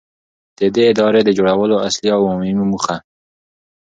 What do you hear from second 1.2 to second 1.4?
د